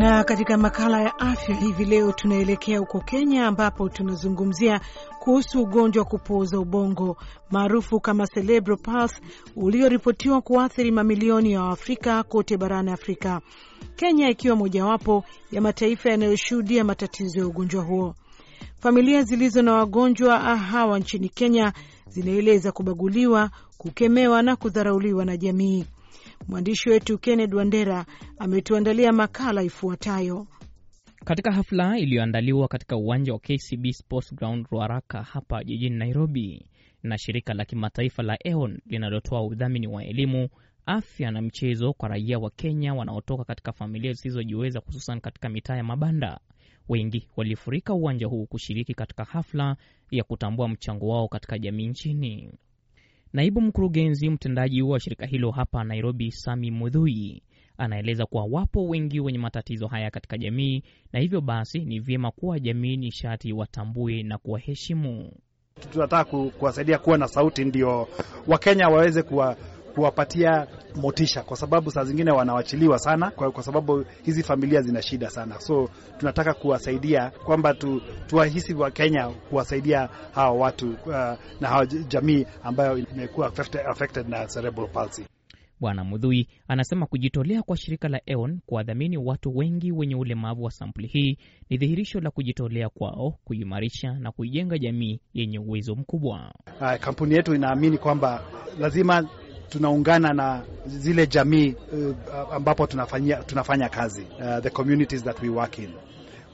katika 0.00 0.56
makala 0.56 1.00
ya 1.02 1.18
afya 1.18 1.54
hivi 1.56 1.84
leo 1.84 2.12
tunaelekea 2.12 2.78
huko 2.78 3.00
Kenya 3.00 3.46
ambapo 3.46 3.88
tunazungumzia 3.88 4.80
kuhusu 5.18 5.62
ugonjwa 5.62 6.02
wa 6.02 6.08
kupooza 6.10 6.58
ubongo 6.58 7.16
maarufu 7.50 8.00
kama 8.00 8.26
cerebral 8.26 8.78
palsy 8.78 9.20
ulioripotiwa 9.56 10.40
kuathiri 10.40 10.90
mamilioni 10.90 11.52
ya 11.52 11.62
Waafrika 11.62 12.22
kote 12.22 12.56
barani 12.56 12.90
Afrika, 12.90 13.40
Kenya 13.96 14.28
ikiwa 14.30 14.56
mojawapo 14.56 15.24
ya 15.52 15.60
mataifa 15.60 16.10
yanayoshuhudia 16.10 16.84
matatizo 16.84 17.40
ya 17.40 17.46
ugonjwa 17.46 17.84
huo. 17.84 18.14
Familia 18.78 19.22
zilizo 19.22 19.62
na 19.62 19.72
wagonjwa 19.72 20.38
hawa 20.56 20.98
nchini 20.98 21.28
Kenya 21.28 21.72
zinaeleza 22.08 22.72
kubaguliwa, 22.72 23.50
kukemewa 23.78 24.42
na 24.42 24.56
kudharauliwa 24.56 25.24
na 25.24 25.36
jamii. 25.36 25.84
Mwandishi 26.50 26.90
wetu 26.90 27.18
Kenneth 27.18 27.54
Wandera 27.54 28.06
ametuandalia 28.38 29.12
makala 29.12 29.62
ifuatayo. 29.62 30.46
Katika 31.24 31.52
hafla 31.52 31.98
iliyoandaliwa 31.98 32.68
katika 32.68 32.96
uwanja 32.96 33.32
wa 33.32 33.38
KCB 33.38 33.86
Sports 33.92 34.34
Ground 34.34 34.66
Ruaraka 34.70 35.22
hapa 35.22 35.64
jijini 35.64 35.96
Nairobi 35.96 36.66
na 37.02 37.18
shirika 37.18 37.54
la 37.54 37.64
kimataifa 37.64 38.22
la 38.22 38.38
EON 38.44 38.78
linalotoa 38.86 39.42
udhamini 39.42 39.86
wa 39.86 40.04
elimu, 40.04 40.48
afya 40.86 41.30
na 41.30 41.42
michezo 41.42 41.92
kwa 41.92 42.08
raia 42.08 42.38
wa 42.38 42.50
Kenya 42.50 42.94
wanaotoka 42.94 43.44
katika 43.44 43.72
familia 43.72 44.12
zisizojiweza, 44.12 44.80
hususan 44.86 45.20
katika 45.20 45.48
mitaa 45.48 45.76
ya 45.76 45.84
mabanda. 45.84 46.40
Wengi 46.88 47.28
walifurika 47.36 47.94
uwanja 47.94 48.26
huu 48.26 48.46
kushiriki 48.46 48.94
katika 48.94 49.24
hafla 49.24 49.76
ya 50.10 50.24
kutambua 50.24 50.68
mchango 50.68 51.08
wao 51.08 51.28
katika 51.28 51.58
jamii 51.58 51.86
nchini. 51.86 52.52
Naibu 53.32 53.60
mkurugenzi 53.60 54.30
mtendaji 54.30 54.82
wa 54.82 55.00
shirika 55.00 55.26
hilo 55.26 55.50
hapa 55.50 55.84
Nairobi, 55.84 56.32
Sami 56.32 56.70
Mudhui, 56.70 57.42
anaeleza 57.78 58.26
kuwa 58.26 58.44
wapo 58.50 58.88
wengi 58.88 59.20
wenye 59.20 59.38
matatizo 59.38 59.86
haya 59.86 60.10
katika 60.10 60.38
jamii, 60.38 60.82
na 61.12 61.20
hivyo 61.20 61.40
basi 61.40 61.78
ni 61.78 62.00
vyema 62.00 62.30
kuwa 62.30 62.58
jamii 62.60 62.96
ni 62.96 63.10
sharti 63.12 63.52
watambue 63.52 64.22
na 64.22 64.38
kuwaheshimu. 64.38 65.32
Tunataka 65.92 66.24
kuwasaidia 66.58 66.98
kuwa 66.98 67.18
na 67.18 67.28
sauti, 67.28 67.64
ndio 67.64 68.08
Wakenya 68.46 68.88
waweze 68.88 69.22
kuwa 69.22 69.56
kuwapatia 69.94 70.66
motisha, 70.96 71.42
kwa 71.42 71.56
sababu 71.56 71.90
saa 71.90 72.04
zingine 72.04 72.30
wanawachiliwa 72.30 72.98
sana 72.98 73.30
kwa, 73.30 73.50
kwa 73.52 73.62
sababu 73.62 74.04
hizi 74.22 74.42
familia 74.42 74.80
zina 74.82 75.02
shida 75.02 75.30
sana. 75.30 75.60
So 75.60 75.88
tunataka 76.18 76.54
kuwasaidia 76.54 77.30
kwamba 77.30 77.74
tu, 77.74 78.02
tuwahisi 78.26 78.74
wa 78.74 78.90
Kenya 78.90 79.28
kuwasaidia 79.28 80.08
hawa 80.34 80.52
watu 80.58 80.90
uh, 80.90 81.14
na 81.60 81.68
hawa 81.68 81.86
jamii 81.86 82.46
ambayo 82.62 82.98
imekuwa 82.98 83.46
affected, 83.46 83.80
affected 83.86 84.28
na 84.28 84.46
cerebral 84.46 84.88
palsy. 84.88 85.24
Bwana 85.80 86.04
Mudhui 86.04 86.48
anasema 86.68 87.06
kujitolea 87.06 87.62
kwa 87.62 87.76
shirika 87.76 88.08
la 88.08 88.20
EON 88.26 88.60
kuwadhamini 88.66 89.16
watu 89.16 89.56
wengi 89.56 89.92
wenye 89.92 90.14
ulemavu 90.14 90.64
wa 90.64 90.70
sampuli 90.70 91.06
hii 91.06 91.38
ni 91.70 91.76
dhihirisho 91.76 92.20
la 92.20 92.30
kujitolea 92.30 92.88
kwao 92.88 93.34
kuimarisha 93.44 94.12
na 94.12 94.32
kuijenga 94.32 94.78
jamii 94.78 95.20
yenye 95.34 95.58
uwezo 95.58 95.94
mkubwa. 95.94 96.54
Uh, 96.80 96.94
kampuni 96.94 97.34
yetu 97.34 97.54
inaamini 97.54 97.98
kwamba 97.98 98.44
lazima 98.78 99.28
tunaungana 99.70 100.32
na 100.32 100.62
zile 100.86 101.26
jamii 101.26 101.74
uh, 101.92 102.54
ambapo 102.54 102.86
tunafanya, 102.86 103.36
tunafanya 103.36 103.88
kazi 103.88 104.22
uh, 104.40 104.58
the 104.62 104.70
communities 104.70 105.24
that 105.24 105.42
we 105.42 105.48
work 105.48 105.78
in. 105.78 105.90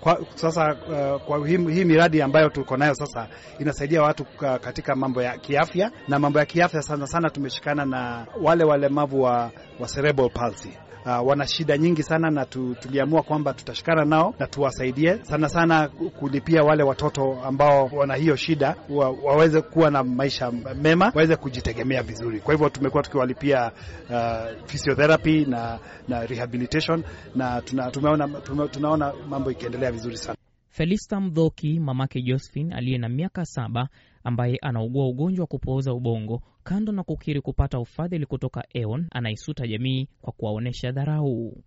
Kwa, 0.01 0.21
sasa 0.35 0.75
uh, 0.75 1.23
kwa 1.23 1.49
hii, 1.49 1.57
hii 1.57 1.85
miradi 1.85 2.23
ambayo 2.23 2.49
tuko 2.49 2.77
nayo 2.77 2.95
sasa 2.95 3.29
inasaidia 3.59 4.03
watu 4.03 4.25
katika 4.61 4.97
mambo 4.97 5.23
ya 5.23 5.39
kiafya 5.39 5.91
na 6.09 6.19
mambo 6.19 6.39
ya 6.39 6.47
kiafya 6.47 6.83
sana 6.83 7.07
sana 7.07 7.31
tumeshikana 7.31 7.85
na 7.85 8.27
wale 8.43 8.65
walemavu 8.65 9.23
wa, 9.23 9.51
wa 9.81 9.89
cerebral 9.89 10.31
palsy. 10.31 10.71
Uh, 11.07 11.27
wana 11.27 11.47
shida 11.47 11.79
nyingi 11.79 12.03
sana 12.03 12.31
na 12.31 12.45
tu, 12.45 12.75
tuliamua 12.81 13.23
kwamba 13.23 13.53
tutashikana 13.55 14.05
nao 14.05 14.35
na 14.39 14.47
tuwasaidie 14.47 15.19
sana 15.25 15.49
sana 15.49 15.89
kulipia 15.89 16.63
wale 16.63 16.83
watoto 16.83 17.39
ambao 17.45 17.91
wana 17.93 18.15
hiyo 18.15 18.37
shida 18.37 18.77
wa, 18.91 19.11
waweze 19.11 19.61
kuwa 19.61 19.91
na 19.91 20.05
maisha 20.05 20.53
mema, 20.83 21.05
waweze 21.15 21.37
kujitegemea 21.37 22.03
vizuri. 22.03 22.41
Kwa 22.41 22.55
hivyo 22.55 22.69
tumekuwa 22.69 23.03
tukiwalipia 23.03 23.73
uh, 24.11 24.65
physiotherapy 24.67 25.45
na, 25.45 25.79
na 26.09 26.27
rehabilitation 26.27 27.03
na 27.35 27.63
tuna, 27.63 27.91
tumeona, 27.91 28.29
tume, 28.29 28.69
tunaona 28.69 29.13
mambo 29.29 29.51
ikiendelea 29.51 29.93
vizuri 29.93 30.17
sana. 30.17 30.37
Felista 30.71 31.21
Mdhoki, 31.21 31.81
mamake 31.81 32.23
Josephine 32.23 32.75
aliye 32.75 32.99
na 32.99 33.09
miaka 33.09 33.45
saba 33.45 33.89
ambaye 34.27 34.59
anaugua 34.63 35.09
ugonjwa 35.09 35.43
wa 35.43 35.47
kupooza 35.47 35.93
ubongo, 35.95 36.43
kando 36.65 36.93
na 36.93 37.03
kukiri 37.03 37.41
kupata 37.41 37.79
ufadhili 37.79 38.27
kutoka 38.27 38.65
EON, 38.75 39.07
anaisuta 39.11 39.67
jamii 39.67 40.09
kwa 40.23 40.33
kuwaonyesha 40.33 40.93
dharau. 40.93 41.63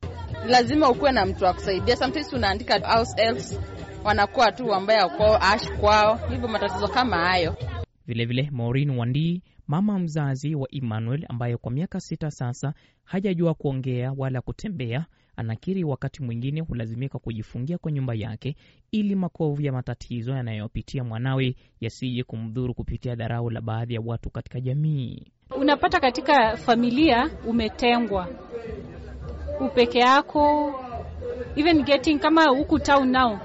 Lazima 0.47 0.89
ukuwe 0.89 1.11
na 1.11 1.25
mtu 1.25 1.43
wa 1.43 1.53
kusaidia. 1.53 1.95
Sometimes 1.95 2.33
unaandika 2.33 2.79
house 2.95 3.21
elves, 3.21 3.59
wanakuwa 4.03 4.51
tu 4.51 4.73
ambaye 4.73 5.09
kwao 5.09 5.37
ash 5.41 5.69
kwao, 5.79 6.19
hivyo 6.29 6.47
matatizo 6.47 6.87
kama 6.87 7.17
hayo. 7.17 7.55
Vilevile 8.07 8.49
Maureen 8.51 8.89
Wandii, 8.89 9.41
mama 9.67 9.99
mzazi 9.99 10.55
wa 10.55 10.67
Emmanuel 10.71 11.25
ambaye 11.29 11.57
kwa 11.57 11.71
miaka 11.71 11.99
sita 11.99 12.31
sasa 12.31 12.73
hajajua 13.03 13.53
kuongea 13.53 14.13
wala 14.17 14.41
kutembea, 14.41 15.05
anakiri 15.39 15.83
wakati 15.83 16.23
mwingine 16.23 16.61
hulazimika 16.61 17.19
kujifungia 17.19 17.77
kwa 17.77 17.91
nyumba 17.91 18.13
yake 18.15 18.55
ili 18.91 19.15
makovu 19.15 19.61
ya 19.61 19.71
matatizo 19.71 20.31
yanayopitia 20.31 21.03
mwanawe 21.03 21.55
yasije 21.81 22.23
kumdhuru 22.23 22.73
kupitia 22.73 23.15
dharau 23.15 23.49
la 23.49 23.61
baadhi 23.61 23.93
ya 23.93 24.01
watu 24.05 24.29
katika 24.29 24.59
jamii. 24.61 25.23
Unapata 25.57 25.99
katika 25.99 26.57
familia 26.57 27.29
umetengwa, 27.47 28.27
upeke 29.59 29.99
yako, 29.99 30.73
even 31.55 31.83
getting 31.83 32.19
kama 32.19 32.43
huku 32.49 32.79
town 32.79 33.09
nao 33.09 33.39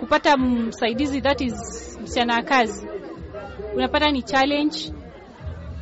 kupata 0.00 0.36
msaidizi 0.36 1.20
that 1.20 1.40
is 1.40 1.54
msichana 2.02 2.42
kazi, 2.42 2.86
unapata 3.74 4.10
ni 4.10 4.22
challenge, 4.22 4.92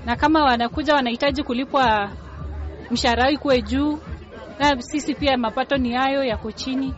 na 0.06 0.16
kama 0.16 0.44
wanakuja 0.44 0.94
wanahitaji 0.94 1.42
kulipwa 1.42 2.10
mshahara 2.90 3.30
ikuwe 3.30 3.62
juu 3.62 3.98
na 4.58 4.82
sisi 4.82 5.14
pia 5.14 5.36
mapato 5.36 5.76
ni 5.76 5.92
hayo 5.92 6.24
yako 6.24 6.52
chini. 6.52 6.94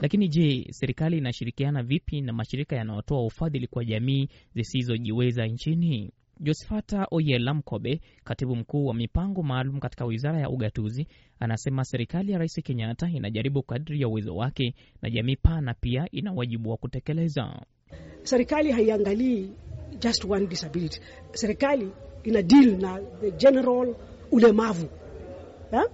Lakini 0.00 0.28
je, 0.28 0.66
serikali 0.70 1.18
inashirikiana 1.18 1.82
vipi 1.82 2.20
na 2.20 2.32
mashirika 2.32 2.76
yanayotoa 2.76 3.24
ufadhili 3.26 3.66
kwa 3.66 3.84
jamii 3.84 4.28
zisizojiweza 4.54 5.46
nchini? 5.46 6.12
Josefata 6.40 7.06
Oyela 7.10 7.54
Mkobe, 7.54 8.00
katibu 8.24 8.56
mkuu 8.56 8.86
wa 8.86 8.94
mipango 8.94 9.42
maalum 9.42 9.80
katika 9.80 10.04
wizara 10.04 10.40
ya 10.40 10.50
ugatuzi, 10.50 11.06
anasema 11.40 11.84
serikali 11.84 12.32
ya 12.32 12.38
Rais 12.38 12.60
Kenyatta 12.64 13.08
inajaribu 13.08 13.62
kadri 13.62 14.00
ya 14.00 14.08
uwezo 14.08 14.36
wake 14.36 14.74
na 15.02 15.10
jamii 15.10 15.36
pana 15.36 15.74
pia 15.74 16.06
ina 16.12 16.32
wajibu 16.32 16.70
wa 16.70 16.76
kutekeleza. 16.76 17.60
Serikali 18.22 18.72
haiangalii 18.72 19.50
just 20.00 20.24
one 20.24 20.46
disability. 20.46 21.00
Serikali 21.32 21.90
ina 22.24 22.42
deal 22.42 22.76
na 22.80 23.00
the 23.20 23.30
general 23.30 23.94
ulemavu 24.32 24.88
ha? 25.70 25.84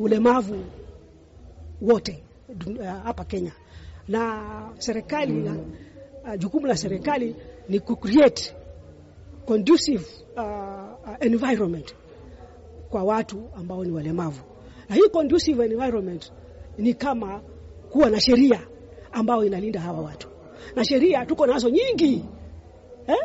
Ulemavu 0.00 0.64
wote 1.82 2.22
hapa 3.04 3.22
uh, 3.22 3.28
Kenya. 3.28 3.52
Na 4.08 4.42
serikali 4.78 5.42
uh, 5.42 6.36
jukumu 6.38 6.66
la 6.66 6.76
serikali 6.76 7.36
ni 7.68 7.80
ku 7.80 7.96
create 7.96 8.54
conducive 9.46 10.04
uh, 10.36 10.42
uh, 10.42 11.16
environment 11.20 11.94
kwa 12.90 13.02
watu 13.04 13.42
ambao 13.56 13.84
ni 13.84 13.90
walemavu, 13.92 14.42
na 14.88 14.94
hii 14.96 15.08
conducive 15.12 15.64
environment 15.64 16.32
ni 16.78 16.94
kama 16.94 17.40
kuwa 17.90 18.10
na 18.10 18.20
sheria 18.20 18.60
ambayo 19.12 19.44
inalinda 19.44 19.80
hawa 19.80 20.00
watu, 20.00 20.28
na 20.76 20.84
sheria 20.84 21.26
tuko 21.26 21.46
nazo 21.46 21.68
nyingi 21.70 22.24
eh? 23.06 23.16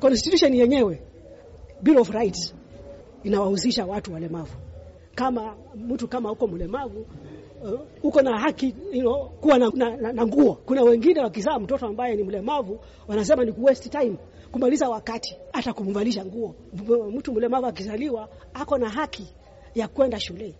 Constitution 0.00 0.54
yenyewe 0.54 1.02
Bill 1.82 1.98
of 1.98 2.10
Rights 2.10 2.54
inawahusisha 3.22 3.86
watu 3.86 4.12
walemavu 4.12 4.56
kama 5.14 5.56
mtu 5.76 6.08
kama 6.08 6.32
uko 6.32 6.46
mlemavu 6.46 7.06
uh, 7.64 7.80
uko 8.02 8.22
na 8.22 8.38
haki 8.40 8.74
you 8.92 9.00
know, 9.00 9.28
kuwa 9.40 9.58
na, 9.58 9.70
na, 9.74 10.12
na, 10.12 10.26
nguo. 10.26 10.54
Kuna 10.54 10.82
wengine 10.82 11.20
wakizaa 11.20 11.58
mtoto 11.58 11.86
ambaye 11.86 12.16
ni 12.16 12.22
mlemavu 12.22 12.78
wanasema 13.08 13.44
ni 13.44 13.52
ku 13.52 13.64
waste 13.64 13.88
time, 13.88 14.16
kumaliza 14.52 14.88
wakati, 14.88 15.36
hata 15.52 15.72
kumvalisha 15.72 16.24
nguo. 16.24 16.54
Mtu 17.12 17.32
mlemavu 17.32 17.66
akizaliwa 17.66 18.28
ako 18.54 18.78
na 18.78 18.88
haki 18.88 19.26
ya 19.74 19.88
kwenda 19.88 20.20
shule. 20.20 20.54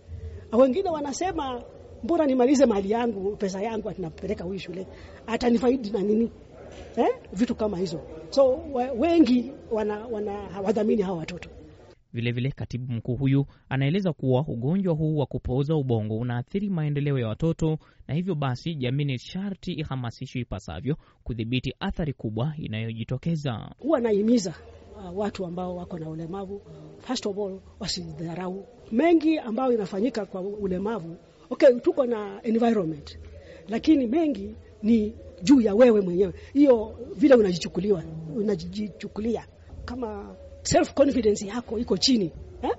Wengine 0.53 0.89
wanasema 0.89 1.61
mbona 2.03 2.25
nimalize 2.25 2.65
mali 2.65 2.91
yangu, 2.91 3.35
pesa 3.35 3.61
yangu 3.61 3.89
atinapeleka 3.89 4.43
huyu 4.43 4.59
shule, 4.59 4.87
atanifaidi 5.27 5.89
na 5.89 5.99
nini 5.99 6.31
eh? 6.97 7.07
Vitu 7.33 7.55
kama 7.55 7.77
hizo, 7.77 7.99
so 8.29 8.59
wengi 8.97 9.51
wana, 9.71 10.07
wana 10.11 10.33
wadhamini 10.63 11.01
hawa 11.01 11.17
watoto. 11.17 11.49
Vilevile, 12.15 12.51
katibu 12.51 12.93
mkuu 12.93 13.15
huyu 13.15 13.45
anaeleza 13.69 14.13
kuwa 14.13 14.45
ugonjwa 14.47 14.93
huu 14.93 15.17
wa 15.17 15.25
kupooza 15.25 15.75
ubongo 15.75 16.17
unaathiri 16.17 16.69
maendeleo 16.69 17.19
ya 17.19 17.27
watoto 17.27 17.77
na 18.07 18.13
hivyo 18.15 18.35
basi 18.35 18.75
jamii 18.75 19.05
ni 19.05 19.19
sharti 19.19 19.73
ihamasishwe 19.73 20.41
ipasavyo 20.41 20.97
kudhibiti 21.23 21.73
athari 21.79 22.13
kubwa 22.13 22.53
inayojitokeza. 22.57 23.71
Huwa 23.79 23.99
naimiza 23.99 24.53
uh, 24.97 25.17
watu 25.17 25.45
ambao 25.45 25.75
wako 25.75 25.99
na 25.99 26.09
ulemavu, 26.09 26.61
first 26.99 27.25
of 27.25 27.37
all, 27.37 27.59
wasidharau 27.79 28.65
mengi 28.91 29.37
ambayo 29.39 29.73
inafanyika 29.73 30.25
kwa 30.25 30.41
ulemavu. 30.41 31.15
Okay, 31.49 31.79
tuko 31.79 32.05
na 32.05 32.39
environment, 32.43 33.19
lakini 33.69 34.07
mengi 34.07 34.55
ni 34.83 35.13
juu 35.43 35.61
ya 35.61 35.75
wewe 35.75 36.01
mwenyewe, 36.01 36.33
hiyo 36.53 36.99
vile 37.15 37.35
unajichukuliwa 37.35 38.03
unajichukulia. 38.35 39.45
Kama 39.85 40.35
self 40.65 40.93
confidence 40.93 41.45
yako 41.47 41.79
iko 41.79 41.97
chini 41.97 42.31
eh? 42.61 42.71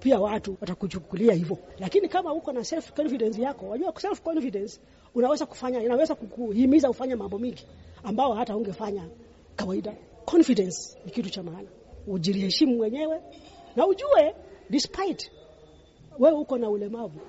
Pia 0.00 0.20
watu 0.20 0.56
watakuchukulia 0.60 1.34
hivyo, 1.34 1.58
lakini 1.78 2.08
kama 2.08 2.32
uko 2.32 2.52
na 2.52 2.64
self 2.64 2.92
confidence 2.92 3.42
yako, 3.42 3.68
wajua 3.68 3.92
self 4.00 4.22
confidence 4.22 4.80
unaweza 5.14 5.46
kufanya, 5.46 5.82
inaweza 5.82 6.14
kukuhimiza 6.14 6.90
ufanye 6.90 7.14
mambo 7.14 7.38
mingi 7.38 7.66
ambao 8.04 8.32
hata 8.34 8.56
ungefanya 8.56 9.08
kawaida. 9.56 9.94
Confidence 10.24 10.98
ni 11.04 11.10
kitu 11.10 11.30
cha 11.30 11.42
maana, 11.42 11.68
ujiheshimu 12.06 12.76
mwenyewe 12.76 13.20
na 13.76 13.86
ujue 13.86 14.34
despite 14.70 15.30
wewe 16.18 16.38
uko 16.38 16.58
na 16.58 16.70
ulemavu, 16.70 17.20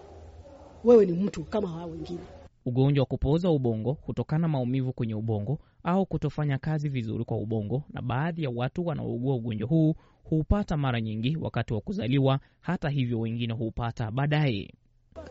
wewe 0.84 1.06
ni 1.06 1.12
mtu 1.14 1.44
kama 1.44 1.68
hao 1.68 1.90
wengine. 1.90 2.20
Ugonjwa 2.66 3.02
wa 3.02 3.06
kupooza 3.06 3.50
ubongo 3.52 3.98
hutokana 4.06 4.48
maumivu 4.48 4.94
kwenye 4.94 5.16
ubongo 5.16 5.60
au 5.88 6.06
kutofanya 6.06 6.58
kazi 6.58 6.90
vizuri 6.90 7.26
kwa 7.26 7.38
ubongo, 7.38 7.84
na 7.94 8.02
baadhi 8.02 8.44
ya 8.44 8.50
watu 8.50 8.86
wanaougua 8.86 9.36
ugonjwa 9.36 9.68
huu 9.70 9.96
huupata 10.24 10.78
mara 10.78 11.02
nyingi 11.02 11.38
wakati 11.42 11.74
wa 11.74 11.82
kuzaliwa. 11.82 12.40
Hata 12.62 12.90
hivyo, 12.90 13.20
wengine 13.20 13.54
huupata 13.54 14.12
baadaye. 14.12 14.74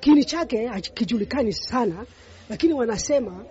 Kiini 0.00 0.24
chake 0.24 0.66
hakijulikani 0.66 1.52
sana, 1.52 2.06
lakini 2.50 2.72
wanasema 2.72 3.44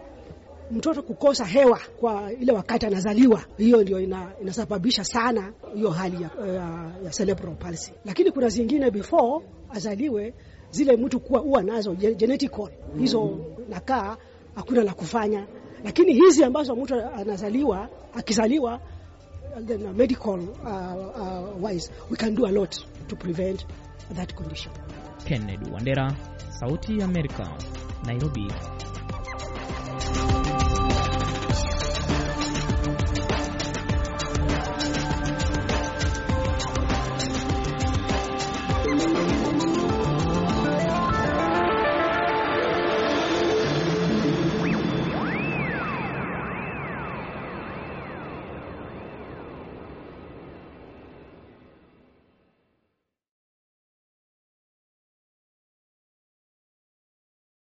mtoto 0.71 1.03
kukosa 1.03 1.45
hewa 1.45 1.79
kwa 1.99 2.33
ile 2.33 2.51
wakati 2.51 2.85
anazaliwa, 2.85 3.43
hiyo 3.57 3.81
ndio 3.81 3.99
ina, 4.01 4.31
inasababisha 4.41 5.03
sana 5.03 5.53
hiyo 5.75 5.89
hali 5.89 6.23
ya, 6.23 6.29
ya, 6.47 6.91
ya 7.03 7.09
cerebral 7.11 7.55
palsy. 7.55 7.91
Lakini 8.05 8.31
kuna 8.31 8.49
zingine 8.49 8.91
before 8.91 9.45
azaliwe 9.69 10.33
zile 10.71 10.97
mtu 10.97 11.19
kuwa 11.19 11.39
huwa 11.39 11.63
nazo 11.63 11.93
genetical 11.95 12.69
hizo, 12.99 13.45
nakaa 13.69 14.17
hakuna 14.55 14.83
la 14.83 14.93
kufanya, 14.93 15.47
lakini 15.85 16.13
hizi 16.13 16.43
ambazo 16.43 16.75
mtu 16.75 16.95
anazaliwa 16.95 17.89
akizaliwa 18.13 18.79
then 19.67 19.93
medical 19.93 20.39
uh, 20.39 20.67
uh, 21.21 21.63
wise 21.63 21.91
we 22.09 22.17
can 22.17 22.35
do 22.35 22.45
a 22.47 22.51
lot 22.51 22.77
to 23.07 23.15
prevent 23.15 23.65
that 24.15 24.33
condition. 24.33 24.73
Kennedy 25.25 25.71
Wandera, 25.71 26.15
Sauti 26.59 26.99
ya 26.99 27.05
Amerika, 27.05 27.49
Nairobi. 28.05 28.51